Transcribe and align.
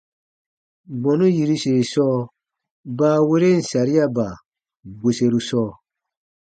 Bɔnu 1.01 1.25
yiruse 1.35 1.71
sɔɔ 1.91 2.17
baaweren 2.97 3.59
sariaba 3.69 4.27
bweseru 4.99 5.39
sɔɔ. 5.49 5.69